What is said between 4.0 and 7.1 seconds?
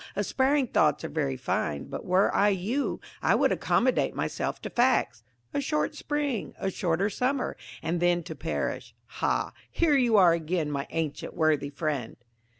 myself to facts. A short spring, a shorter